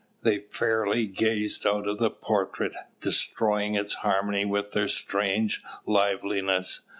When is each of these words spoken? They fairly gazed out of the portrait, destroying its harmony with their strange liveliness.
They 0.23 0.39
fairly 0.39 1.05
gazed 1.05 1.67
out 1.67 1.87
of 1.87 1.99
the 1.99 2.09
portrait, 2.09 2.73
destroying 3.01 3.75
its 3.75 3.93
harmony 3.93 4.45
with 4.45 4.71
their 4.71 4.87
strange 4.87 5.61
liveliness. 5.85 6.81